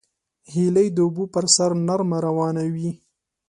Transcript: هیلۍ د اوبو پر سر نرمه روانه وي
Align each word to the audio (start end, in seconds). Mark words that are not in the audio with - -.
هیلۍ 0.53 0.87
د 0.93 0.97
اوبو 1.05 1.23
پر 1.33 1.45
سر 1.55 1.71
نرمه 1.87 2.17
روانه 2.27 2.63
وي 2.73 2.91